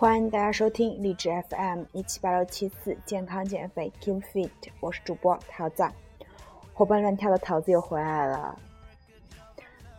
[0.00, 4.48] 欢迎大家收听励志 FM 一七八六七四健康减肥 Keep Fit，
[4.80, 5.86] 我是主播桃子，
[6.72, 8.58] 活蹦乱跳的桃子又回来了。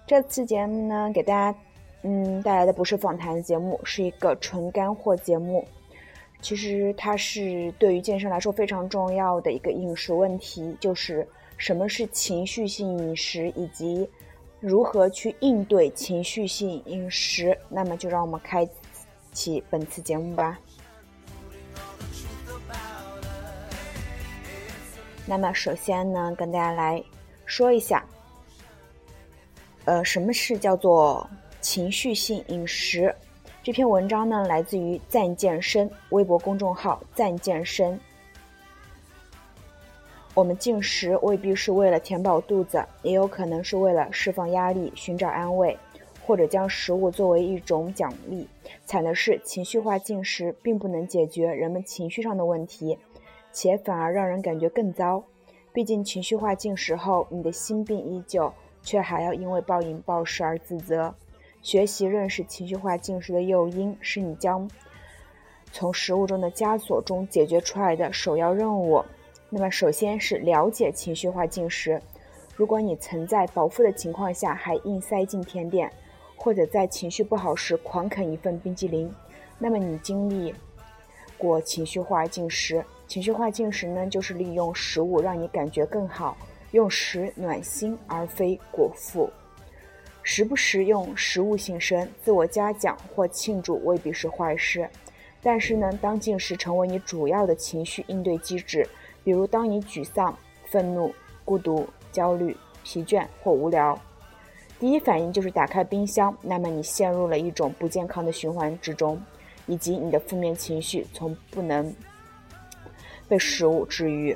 [0.07, 1.55] 这次节目呢，给大家
[2.01, 5.63] 嗯带来的不是访谈节目，是一个纯干货节目。
[6.41, 11.27] 其实它是对于健身来说非常重要的一个饮食问题，就是
[11.57, 14.09] 什么是情绪性饮食，以及
[14.59, 17.55] 如何去应对情绪性饮食。
[17.69, 18.67] 那么就让我们开。
[19.31, 20.59] 起本次节目吧。
[25.25, 27.01] 那么首先呢，跟大家来
[27.45, 28.03] 说一下，
[29.85, 31.29] 呃，什么是叫做
[31.61, 33.15] 情绪性饮食？
[33.63, 37.97] 这篇文章呢，来自于赞健身微博公众号赞健身。
[40.33, 45.77] 我们进食未必是为了填饱肚子，也有可能是为了释放压力、寻找安慰。
[46.31, 48.47] 或者将食物作为一种奖励。
[48.85, 52.97] 惨的是，情绪化进食并不能解决人们情绪上的问题，
[53.51, 55.25] 且反而让人感觉更糟。
[55.73, 61.13] 毕竟，情绪化进食后，你的心病依旧，却还要因为暴饮暴食而自责。
[61.61, 64.71] 学习认识情绪化进食的诱因，是你将
[65.73, 69.03] 从食物中的枷锁中解决出来的首要任务。
[69.49, 72.01] 那么，首先是了解情绪化进食。
[72.55, 75.91] 如果你曾在饱腹的情况下还硬塞进甜点，
[76.43, 79.13] 或者在情绪不好时狂啃一份冰激凌，
[79.59, 80.55] 那么你经历
[81.37, 82.83] 过情绪化进食。
[83.07, 86.35] 情绪化进食呢，就是利用食物让你感觉更好，
[86.71, 89.29] 用食暖心而非果腹。
[90.23, 94.89] 时不时用食物醒神、自我嘉奖或庆祝未必是坏事，
[95.43, 98.87] 但是呢，当进食成为你主要的情绪应对机制，
[99.23, 101.13] 比如当你沮丧、愤怒、
[101.45, 103.95] 孤独、焦虑、疲倦或无聊。
[104.81, 109.21] 第一反应就是打开冰箱，那么你陷入了一种不健康的循环之中，
[109.67, 111.93] 以及你的负面情绪从不能
[113.27, 114.35] 被食物治愈。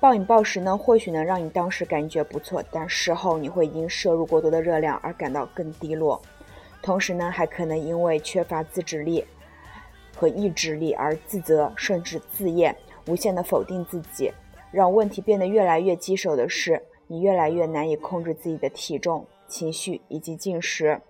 [0.00, 6.18] 暴饮暴食呢，或许能让你当时感觉不错，但事后你会因摄入过多的热量而感到更低落，
[6.80, 9.22] 同时呢，还可能因为缺乏自制力
[10.16, 12.74] 和意志力而自责，甚至自厌，
[13.08, 14.32] 无限的否定自己。
[14.70, 19.26] 让问题变得越来越棘手的是，你越来越难以控制自己的体重。
[19.48, 21.00] 情绪以及进食，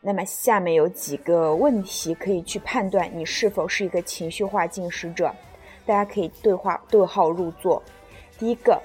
[0.00, 5.34] 那么下面有几个问题可以去判断你是否是一个情绪化进食者，
[5.84, 7.82] 大家可以对话对号入座。
[8.38, 8.80] 第一个，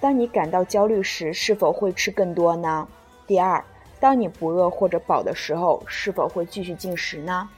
[0.00, 2.86] 当你感到焦虑时，是否会吃更多呢？
[3.26, 3.64] 第二，
[3.98, 7.48] 当你不饿或者饱的时候，是否会继续进食呢？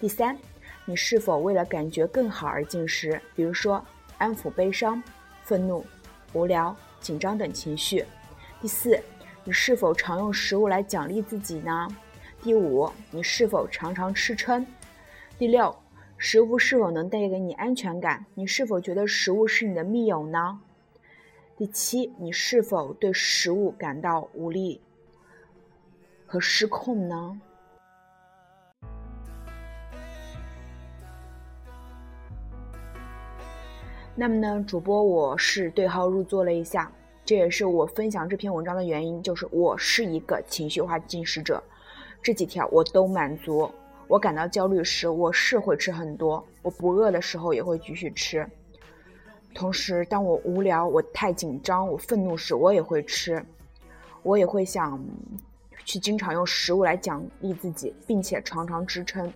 [0.00, 0.38] 第三，
[0.84, 3.84] 你是否为了感觉更好而进食，比如说
[4.18, 5.02] 安抚悲伤、
[5.42, 5.84] 愤怒、
[6.32, 8.04] 无聊、紧张等情绪？
[8.60, 9.02] 第四。
[9.46, 11.86] 你是否常用食物来奖励自己呢？
[12.42, 14.66] 第五，你是否常常吃撑？
[15.38, 15.76] 第六，
[16.16, 18.24] 食物是否能带给你安全感？
[18.32, 20.58] 你是否觉得食物是你的密友呢？
[21.58, 24.80] 第七，你是否对食物感到无力
[26.24, 27.38] 和失控呢？
[34.14, 36.90] 那么呢，主播我是对号入座了一下。
[37.24, 41.62] 这也是我分享这篇文章的原因，就是我是一个情绪化进食者，
[42.22, 43.70] 这几条我都满足。
[44.08, 48.46] 我感到焦虑时，我是会吃很多；我不饿的时候也会继续吃。
[49.54, 53.42] 同时，当我无聊、我太紧张、我愤怒时，我也会吃。
[54.22, 55.02] 我也会想
[55.86, 59.32] 去经常用食物来奖励自己，并且常常支撑。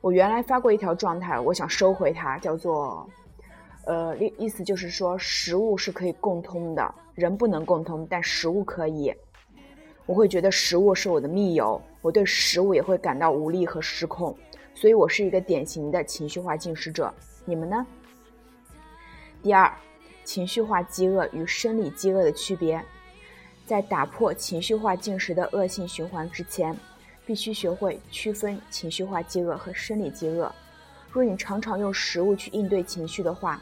[0.00, 3.08] 我原来发过一条状态，我想收回它，叫做。
[3.84, 9.12] 呃，意意思就是说，食物是可以共通的，人不能共通，但食物可以。
[10.06, 14.36] 我会觉得食物是我的密友，我对食物也会感到无力和失控，
[14.74, 17.12] 所以我是一个典型的情绪化进食者。
[17.44, 17.86] 你们呢？
[19.42, 19.72] 第二，
[20.24, 22.84] 情绪化饥饿与生理饥饿的区别，
[23.66, 26.76] 在打破情绪化进食的恶性循环之前，
[27.24, 30.52] 必须学会区分情绪化饥饿和生理饥饿。
[31.12, 33.60] 若你常常用食物去应对情绪的话，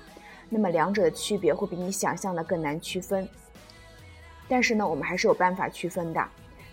[0.49, 3.29] 那么两者的区别会比你想象的更难区分。
[4.49, 6.29] 但是呢，我们还是有办法区分的。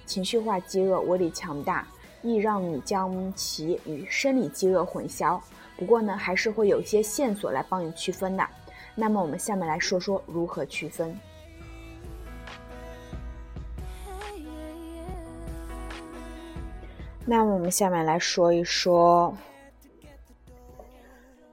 [0.05, 1.85] 情绪化饥饿威力强大，
[2.21, 5.41] 易让你将其与生理饥饿混淆。
[5.75, 8.47] 不过呢，还是会有一些线索来帮你区分的。
[8.93, 11.19] 那么我们下面来说说如何区分。
[17.25, 19.35] 那么我们下面来说一说。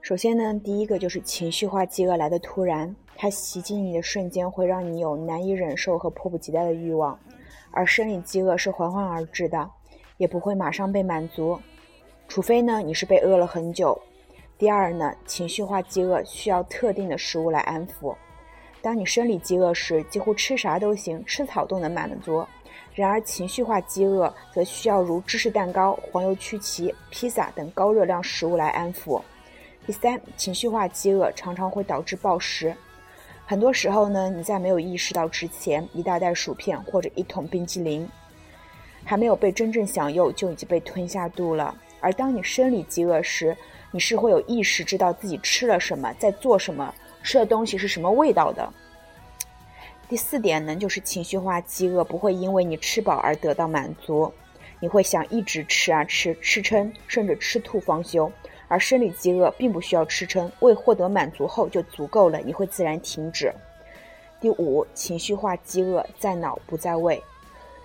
[0.03, 7.17] 首先呢，第一个就是情绪化饥饿来的突然，它袭击你的瞬间会让你有难以忍受和迫不及待的欲望；
[7.71, 9.71] 而生理饥饿是缓缓而至的，
[10.17, 11.57] 也不会马上被满足。
[12.27, 13.97] 除非呢你是被饿了很久。
[14.57, 18.13] 第二呢，情绪化饥饿需要特定的食物来安抚。
[18.81, 22.45] 当你生理饥饿时，几乎吃啥都行，吃草都能满足。
[22.93, 29.21] 然而，情绪化饥饿则需要如芝士蛋糕、黄油曲奇、披萨等高热量食物来安抚。
[29.85, 32.73] 第三，情绪化饥饿常常会导致暴食。
[33.45, 38.07] 很多时候呢，你在没有意识到之前，一大袋薯片或者一桶冰激凌
[39.03, 41.75] 还没有被真正享用，就已经被吞下肚了。
[41.99, 43.57] 而当你生理饥饿时，
[43.91, 48.71] 你是会有意识知道自己吃了什么，在做什么，吃的东西是什么味道的。
[50.07, 54.31] 第四点呢，就是情绪化饥饿不会因为你吃饱而得到满足，
[54.79, 58.31] 你会想一直吃啊吃，吃撑甚至吃吐方休。
[58.73, 63.53] 而生理饥饿并不需要吃撑，胃获得满足后就足够了，你会自然停止。
[64.41, 67.21] 第五，情绪化饥饿在脑不在胃，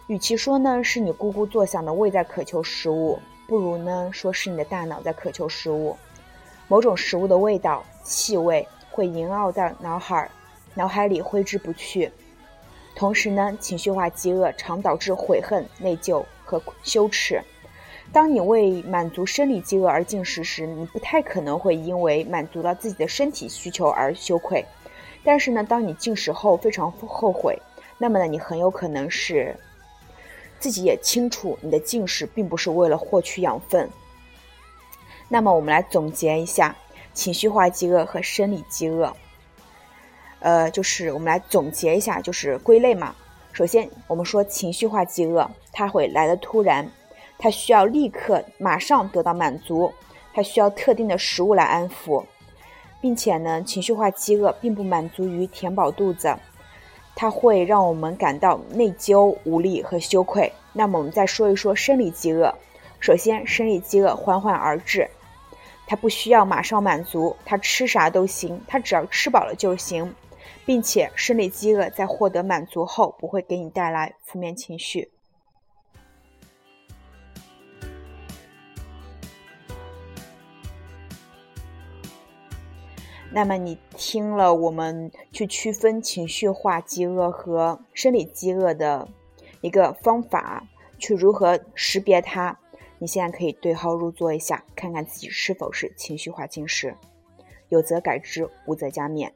[0.06, 5.94] 与其说呢是你咕咕作响的胃在渴求食物，不如呢说是你的大脑在渴求食物。
[6.68, 10.30] 某种食物的味道、气味会萦绕在脑海。
[10.72, 12.10] 脑海里挥之不去，
[12.96, 17.42] 同时呢，情绪化饥饿常导致悔恨、内疚和羞耻。
[18.12, 24.64] 当你为满足生理饥饿而进食时，你不太可能会因为满足了自己的身体需求而羞愧。
[25.22, 27.60] 但是呢，当你进食后非常后悔，
[27.98, 29.54] 那么呢，你很有可能是
[30.58, 33.88] 自己也清楚你的进食并不是为了获取养分。
[35.28, 36.74] 那么，我们来总结一下
[37.12, 39.14] 情绪化饥饿和生理饥饿。
[40.40, 43.14] 呃，就是我们来总结一下，就是归类嘛。
[43.52, 46.88] 首先，我们说情绪化饥饿，它会来的突然，
[47.38, 49.92] 它需要立刻马上得到满足，
[50.34, 52.24] 它需要特定的食物来安抚，
[53.00, 56.36] 并且呢，情绪化饥饿并不满足于填饱肚子，
[57.14, 60.52] 它会让我们感到内疚、无力和羞愧。
[60.72, 62.52] 那么，我们再说一说生理饥饿。
[63.00, 65.08] 首先，生理饥饿缓缓而至，
[65.86, 70.12] 它不需要马上满足，它吃啥都行，它只要吃饱了就行。
[70.64, 75.10] 并且，生理饥饿在获得满足后不会给你带来负面情绪。
[83.30, 89.06] 那么，你听了我们去区分情绪化饥饿和生理饥饿的
[89.60, 90.66] 一个方法，
[90.98, 92.58] 去如何识别它？
[92.98, 96.96] 你现在可以对号入座一下，看看自己是否是情绪化进食。
[97.68, 99.30] 有则改之，无则加勉。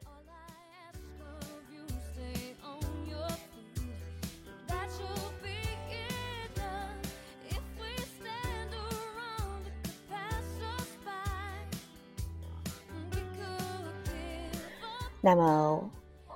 [15.24, 15.90] 那么，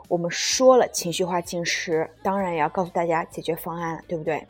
[0.06, 4.46] 我们说了情绪化进食，当然也要告诉大家解决方案，对不对？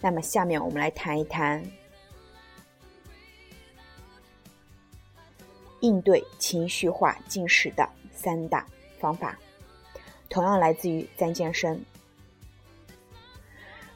[0.00, 1.60] 那么，下面我们来谈一谈
[5.80, 8.64] 应对情绪化进食的三大
[9.00, 9.36] 方法，
[10.28, 11.84] 同样来自于三健身。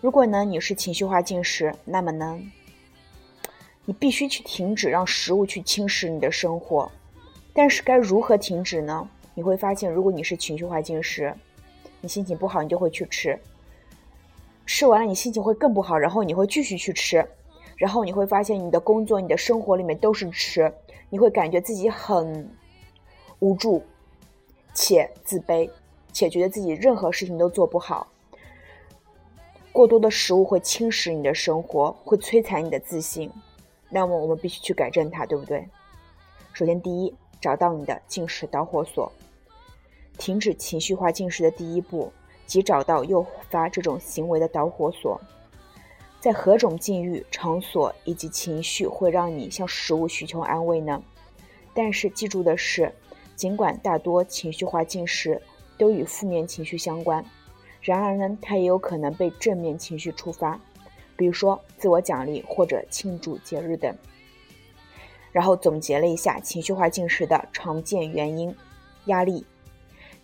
[0.00, 2.40] 如果呢你是情绪化进食，那么呢，
[3.84, 6.90] 你必须去停止让食物去侵蚀你的生活。
[7.52, 9.08] 但是该如何停止呢？
[9.34, 11.34] 你会发现，如果你是情绪化进食，
[12.00, 13.38] 你心情不好，你就会去吃，
[14.64, 17.26] 吃完了你心情会更不好，然后你会继续去吃，
[17.76, 20.72] 然后你会发现你的工作、你的生活里面都是吃，
[21.10, 22.48] 你会感觉自己很
[23.40, 23.82] 无助，
[24.72, 25.68] 且自卑，
[26.12, 28.06] 且觉得自己任何事情都做不好。
[29.72, 33.28] 过多的食物会侵蚀你的生活，会摧残你的自信，
[33.90, 35.68] 那么我们必须去改正它，对不对？
[36.52, 39.10] 首先，第一，找到你的进食导火索。
[40.18, 42.12] 停止情绪化进食的第一步，
[42.46, 45.20] 即找到诱发这种行为的导火索。
[46.20, 51.02] 在何种境遇、场所以及情绪会让你向食物寻求安慰呢？
[51.74, 52.90] 但是记住的是，
[53.36, 55.42] 尽管大多情绪化进食
[55.76, 57.22] 都与负面情绪相关，
[57.82, 60.58] 然而呢，它也有可能被正面情绪触发，
[61.16, 63.94] 比如说自我奖励或者庆祝节日等。
[65.30, 68.54] 然后总结了一下情绪化进食的常见原因：
[69.06, 69.44] 压力。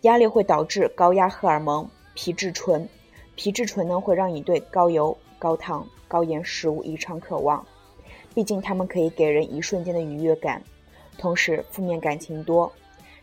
[0.03, 2.89] 压力会导致高压荷尔蒙皮质醇，
[3.35, 7.65] 皮质醇呢会让你对高油、高糖、高盐食物异常渴望，
[8.35, 10.63] 毕竟它们可以给人一瞬间的愉悦感。
[11.19, 12.73] 同时，负面感情多，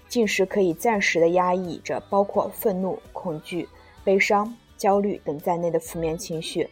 [0.08, 3.68] 进食可以暂时的压抑着包括愤怒、恐惧、
[4.04, 6.70] 悲伤、焦虑等在内的负面情绪。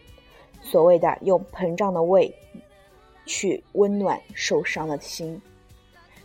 [0.62, 2.32] 所谓的用膨胀的胃
[3.26, 5.42] 去温暖受伤的心。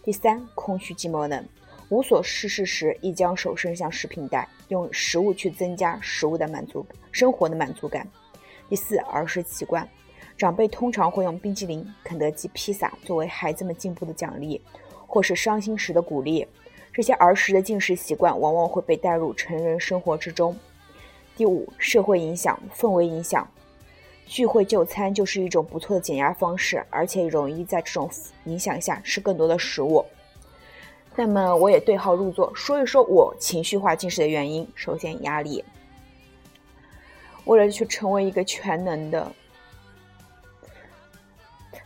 [0.03, 1.43] 第三，空虚、寂寞冷。
[1.91, 8.07] 无所事事时，亦将手伸向食品袋，用食物去增加食物的满足，生活的满足感。
[8.69, 9.87] 第四，儿时习惯，
[10.39, 14.61] 长辈通常会用冰激凌、肯德基、披萨作为孩子们进步的奖励，
[15.09, 16.47] 或是伤心时的鼓励。
[16.93, 20.57] 这些儿时的进食习惯往往会被带入成人生活之中。
[21.35, 23.49] 第五，社会影响、氛围影响。
[24.27, 28.09] 聚会就餐就是一种不错的减压方式，而且容易在这种
[28.45, 30.05] 影响下吃更多的食物。
[31.17, 34.67] 那么，我也对号入座，说一说我情绪化进食的原因。
[34.75, 35.63] 首先，压力。
[37.45, 39.31] 为了去成为一个全能的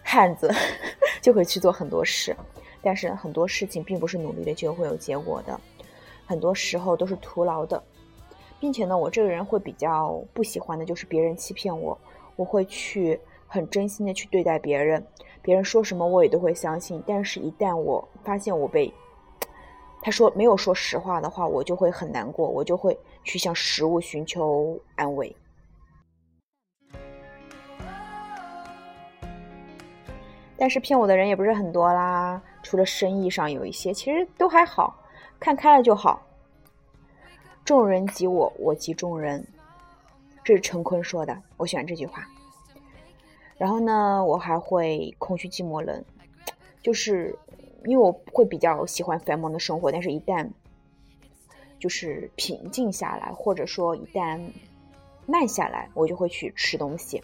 [0.02, 0.52] 汉子，
[1.22, 2.36] 就会去做很多事，
[2.82, 5.58] 但是很多事情并不是努力的就会有结果的，
[6.26, 7.82] 很多时候都是徒劳的，
[8.60, 11.98] 并且呢，我这个人会比较不喜欢的就是别人欺骗我。
[12.36, 15.04] 我会去很真心的去对待别人，
[15.40, 17.02] 别人说什么我也都会相信。
[17.06, 18.92] 但是，一旦我发现我被
[20.04, 25.34] 他说没有说实话的话，我就会很难过，我就会去向食物寻求安慰。
[30.58, 34.94] 但是骗我的人也不是很多啦，除了生意上有一些，其实都还好，
[35.40, 36.20] 看开了就好。
[37.64, 39.42] 众人挤我，我挤众人。
[40.44, 42.28] 这是陈坤说的，我喜欢这句话。
[43.56, 46.04] 然后呢，我还会空虚、寂寞、冷，
[46.82, 47.34] 就是
[47.84, 50.48] 因为我会比较喜欢繁忙的生活，但是一旦
[51.78, 54.40] 就是平静下来，或者说一旦
[55.26, 57.22] 慢下来，我就会去吃东西。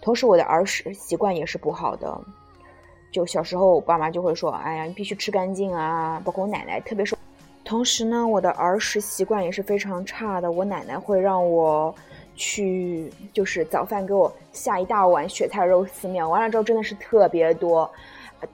[0.00, 2.20] 同时，我的儿时习惯也是不好的，
[3.10, 7.16] 就小时候我爸妈就会说：“哎呀，你必须吃干净啊！”包括我奶奶，特别是
[7.64, 11.94] 同时呢，我的儿时习惯也是非常差的，我奶奶会让我。
[12.34, 17.88] 去就是早饭给我下一大碗雪菜肉丝面，完了之后真的是特别多，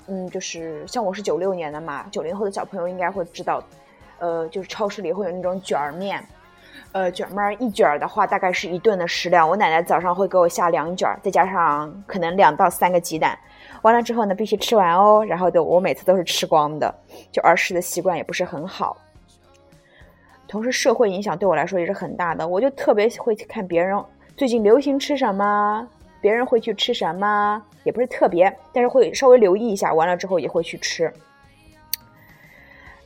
[0.07, 3.62] 嗯，就是像我是九六年的嘛，九零后的小朋友应该会知道，
[4.18, 6.23] 呃，就是超市里会有那种卷儿面，
[6.92, 13.38] 呃，卷面一卷的话大概是一顿的食量，我奶奶早上会给我下两卷，再加上可能两到三个鸡蛋，
[13.83, 16.95] 完了之后呢必须吃完哦，然后的我每次都是吃光的，
[17.30, 18.97] 就儿时的习惯也不是很好。
[20.47, 22.49] 同时，社会影响对我来说也是很大的。
[22.49, 24.02] 我就特别会看别人
[24.35, 25.87] 最近流行吃什么，
[26.20, 29.92] 别人会去吃什么，也不是特别，但是会稍微留意一下。
[29.94, 31.12] 完了之后也会去吃。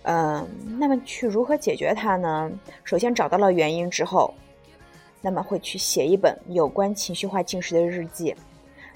[0.05, 2.51] 嗯，那么去如何解决它呢？
[2.83, 4.35] 首先找到了原因之后，
[5.21, 8.35] 那么会去写一本有关情绪化进食的日记。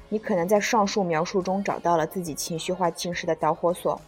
[0.09, 4.01] 你可能在上述描述中找到了自己情绪化进食的导火索。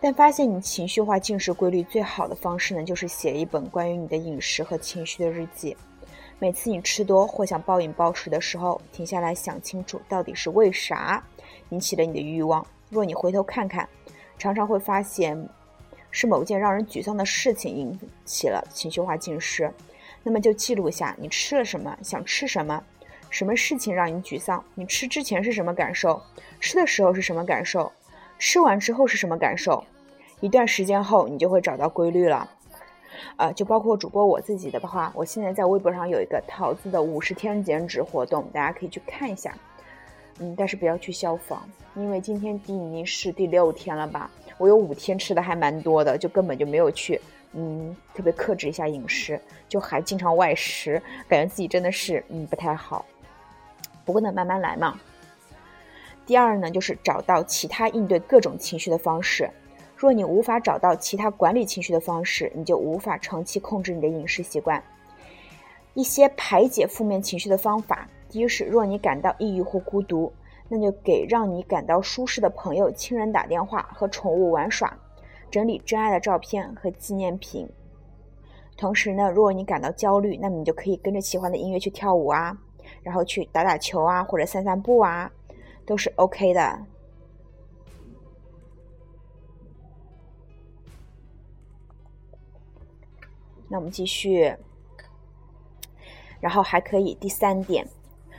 [0.00, 5.76] 但发现你情绪化进食规律最好的方式呢，就是写一本关于你的饮食和情绪的日记。
[6.40, 11.22] 每次你吃多或想暴饮暴食的时候，停下来想清楚到底是为啥
[11.68, 12.66] 引起了你的欲望。
[12.88, 13.86] 若你回头看看，
[14.38, 15.46] 常常会发现
[16.10, 19.70] 是某件让人沮丧的事情引起了情绪化进食。
[20.22, 22.82] 那么就记录下你吃了什么，想吃什么，
[23.28, 26.22] 什么事情让你沮丧，你吃之前是什么感受，
[26.58, 27.92] 吃的时候是什么感受。
[28.38, 29.84] 吃完之后是什么感受？
[30.40, 32.50] 一段时间后，你就会找到规律了。
[33.36, 39.54] 呃，就包括主播我自己的话，我现在在微博上有一个桃子的五十天减脂活动，大家可以去看一下。
[40.38, 41.60] 嗯，但是不要去效仿，
[41.94, 44.30] 因为今天第已经是第六天了吧？
[44.56, 47.20] 我有五天吃的还蛮多的，就根本就没有去，
[47.52, 53.04] 嗯，特别克制一下饮食，就还经常外食，感觉自己真的是嗯不太好。
[54.04, 54.98] 不过呢，慢慢来嘛。
[56.24, 59.50] 第二呢，就是找到其他应对各种情绪的方式。
[60.00, 64.82] 若你无法找到其他管理情绪的方式，你就无法长期控制你的饮食习惯。
[65.92, 70.32] 一些排解负面情绪的方法：第一是，若你感到抑郁或孤独，
[70.70, 74.90] 那就给让你感到舒适的朋友、亲人打电话，和宠物玩耍，
[75.50, 77.68] 整理真爱的照片和纪念品。
[78.78, 82.56] 同时呢，如果你感到焦虑，那么你就可以跟着喜欢的音乐去跳舞啊，
[83.02, 85.30] 然后去打打球啊，或者散散步啊。
[85.84, 86.78] 都是 OK 的。
[93.72, 94.52] 那我们继续，
[96.40, 97.86] 然后还可以第三点，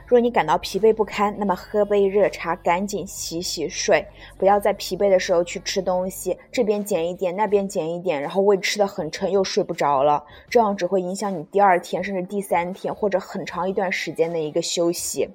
[0.05, 4.05] 若你感到疲惫不堪，那么喝杯热茶，赶紧洗洗睡，
[4.37, 15.29] 不要在疲惫的时候去吃东西，这边减一点，那边减一点，然后胃吃的很沉，又睡不着了，这样只会影响你第二天甚至第三天或者很长一段时间的一个休息。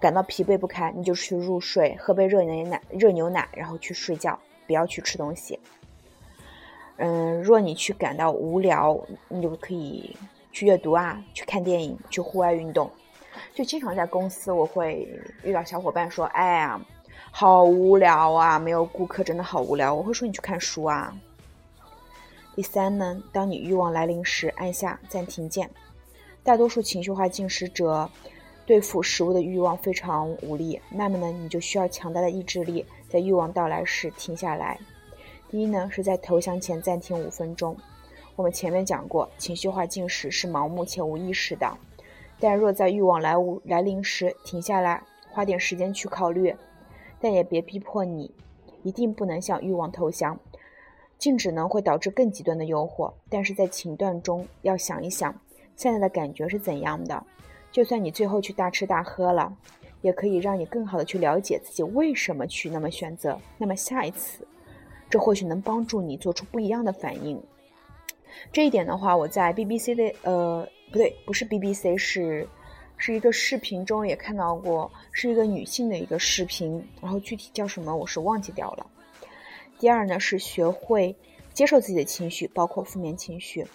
[0.00, 4.36] 感到疲惫不堪，你就去入睡，喝杯热牛奶，热牛奶，然后去睡觉，
[4.66, 5.60] 不要去吃东西。
[6.96, 10.16] 嗯，若你去感到无聊，你就可以
[10.52, 12.90] 去阅读啊，去看电影，去户外运动。
[13.54, 15.08] 就经常在公司，我会
[15.42, 16.80] 遇到小伙伴说：“哎呀，
[17.30, 21.16] 好无聊啊，没有顾客，真的好无聊。”我会说：“你去看书啊。”
[22.54, 25.68] 第三呢，当你欲望来临时，按下暂停键。
[26.42, 28.08] 大多数情绪化进食者。
[28.64, 34.78] 对付食物的欲望非常无力，那么呢，你就需要强大的意志力，在欲望到来时停下来。
[35.52, 37.76] 第一呢，是在投降前暂停五分钟。
[38.36, 41.70] 我们前面讲过，情绪化进食是盲目且无意识的，
[42.40, 46.56] 但若在欲望来无来临时停下来，花点时间去考虑，
[47.20, 48.34] 但也别逼迫你，
[48.82, 50.40] 一定不能向欲望投降。
[51.18, 55.38] 静止呢会导致更极端的诱惑，但是在情段中要想一想，
[55.76, 57.22] 现在的感觉是怎样的。
[57.70, 59.54] 就算你最后去大吃大喝了，
[60.00, 63.38] 也可以让你更好的去了解自己为什么去那么选择。
[63.58, 64.46] 那么下一次，
[65.12, 67.38] 这或许能帮助你做出不一样的反应。
[68.50, 72.48] 这一点的话，我在 BBC 的呃不对，不是 BBC，是
[72.96, 78.86] 是一个视频中也看到过，是一个女性的一个视频，然后具体叫什么我是忘记掉了。
[79.78, 81.14] 第二呢是学会
[81.52, 83.66] 接受自己的情绪，包括负面情绪。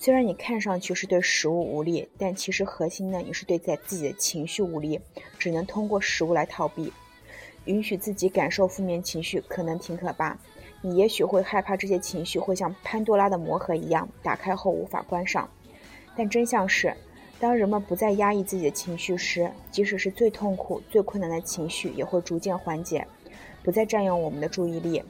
[0.00, 4.98] 虽然你看上去是对食物无力，但其实核心呢，你是对在自己的情绪无力，
[5.38, 6.92] 只能通过食物来逃避。
[7.66, 10.36] 允许自己感受负面情绪，可能挺可怕。
[10.82, 15.48] 你也许会害怕这些情绪会像潘多拉的魔盒一样打开后无法关上。
[16.14, 16.94] 但真相是，
[17.40, 23.06] 当人们不再压抑自己的情绪时，即使是最痛苦、最困难的情绪也会逐渐缓解，
[23.62, 25.02] 不再占用我们的注意力。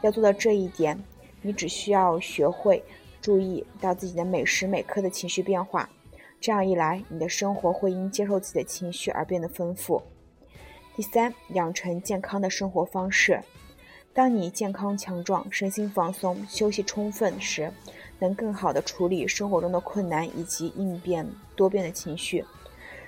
[0.00, 1.00] 要做到这一点，
[1.42, 2.82] 你只需要学会。
[3.20, 5.90] 注意到自己的每时每刻的情绪变化，
[6.40, 10.00] 这样一来，你的生活会因接受自己的情绪而变得丰富。
[10.94, 13.42] 第三，养成健康的生活方式。
[14.18, 17.72] 当你健康强壮、身心放松、休息充分时，
[18.18, 22.44] 能更好地处理生活中的困难以及应变多变的情绪。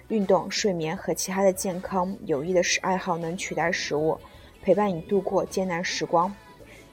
[0.06, 4.20] 运动、睡眠和其他的健康有益的是爱好能取代食物，
[4.62, 6.32] 陪伴你度过艰难时光。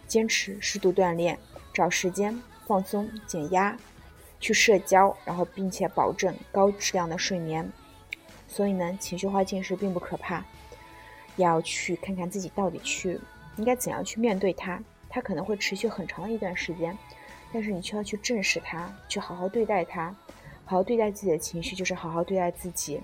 [0.08, 1.38] 坚持适度锻炼，
[1.72, 2.42] 找时间。
[2.66, 3.78] 放松、减压，
[4.40, 7.72] 去社交，然后并且保证高质量的睡眠。
[8.48, 10.44] 所以呢，情绪化进食并不可怕，
[11.36, 13.20] 要去看看自己到底去
[13.58, 14.82] 应该怎样去面对它。
[15.10, 16.98] 它可能会持续很长一段时间，
[17.52, 20.16] 但是你却要去正视它，去好好对待它。
[20.66, 23.02] 好好对待自己的情绪，就是好好对待自己。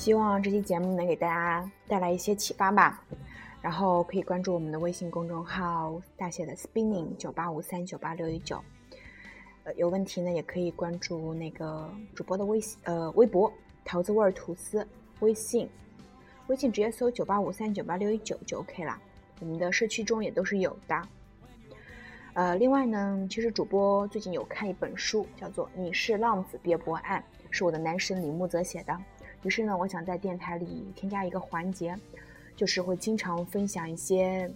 [0.00, 3.04] 希望这期节目能给大家带来一些启发吧，
[3.60, 8.64] 然后可以关注我们的微信公众号大写的 spinning 九八五三九八六一九，
[9.64, 13.52] 呃，有问题呢也可以关注那个主播的微信呃微博
[13.84, 15.68] 桃子味儿吐司，微信
[16.46, 18.98] 微信直接搜九八五三九八六一九就 OK 了，
[19.40, 21.08] 我们的社区中也都是有的。
[22.32, 27.18] 呃，另外呢，其实主播最近有看一本书，叫做《你是浪子别博爱》，
[27.50, 28.98] 是我的男神李木泽写的。
[29.42, 31.96] 于是呢，我想在电台里添加一个环节，
[32.56, 34.50] 就是会经常分享一些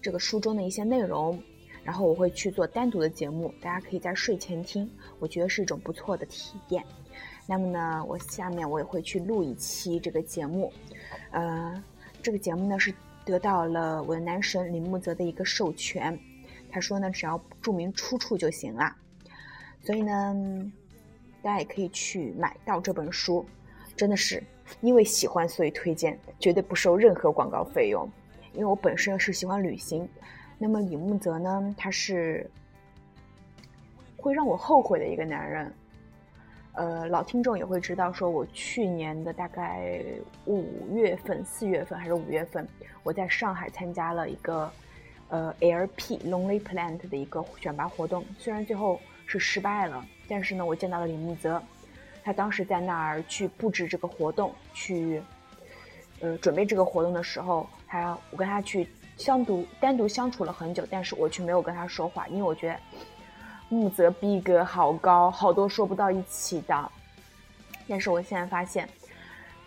[0.00, 1.38] 这个书中的一些内容，
[1.84, 6.82] 然后我会去做单独的节目，大家可以在睡前听，我觉得是一种不错的体验。
[7.46, 10.72] 那么呢，我下面我也会去录一期这个节目，
[11.30, 11.84] 呃，
[12.22, 12.94] 这个节目呢是
[13.26, 16.18] 得到了我的男神李木泽的一个授权，
[16.70, 18.96] 他说呢只要注明出处就行了，
[19.82, 20.72] 所以呢。
[21.42, 23.44] 大家也可以去买到这本书，
[23.96, 24.42] 真的是
[24.80, 28.08] 因为喜欢所以推荐，绝对不收任何广告费用。
[28.52, 30.08] 因为我本身是喜欢旅行，
[30.58, 32.50] 那么李木泽呢，他是
[34.16, 35.72] 会让我后悔的一个男人。
[36.72, 40.02] 呃，老听众也会知道，说我去年的大概
[40.46, 42.66] 五月份、四月份还是五月份，
[43.02, 44.70] 我在上海参加了一个
[45.28, 50.04] 呃 LP Lonely Plant 的一个选拔活动，虽然最后是失败了。
[50.30, 51.60] 但是呢，我见到了李木泽，
[52.22, 55.20] 他当时在那儿去布置这个活动，去，
[56.20, 62.78] 呃，准备这个活动的时候，他我跟他去相独单独相处了很久，但是我却没有跟他说话，因为我觉得
[63.68, 66.92] 木泽逼格好高，好多说不到一起的。
[67.88, 68.88] 但是我现在发现，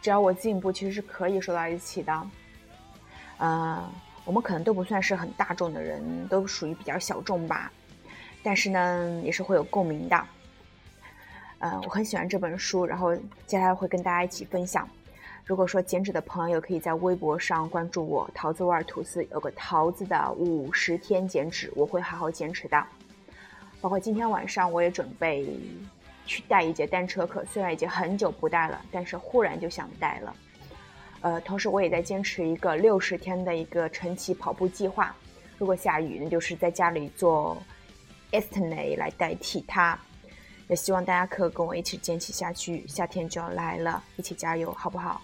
[0.01, 2.27] 只要我进步，其实是可以说到一起的。
[3.39, 3.83] 嗯，
[4.23, 7.69] 我们可能都不算是很大众的人，都属于比较小众吧，
[8.41, 10.25] 但是呢，也是会有共鸣的。
[11.59, 14.87] 嗯，我很喜欢这本书，然后接下来会跟大家一起分享。
[15.45, 22.81] 如果说减脂的朋友可以在微博上关注我，桃子味儿吐司有个桃子的五十天减脂，我会好好坚持的。
[23.81, 25.45] 包括今天晚上我也准备
[26.25, 30.35] 去带一节单车课，虽然已经很久不带了，但是忽然就想带了。
[31.19, 35.13] 呃，同时我也在坚持一个六十天的一个晨起跑步计划。
[35.57, 37.57] 如果下雨，那就是在家里做
[38.31, 39.99] e s t e n a y 来代替它。
[40.67, 45.21] 也希望大家可跟我一起坚持下去，夏天就要来了，一起加油，好不好？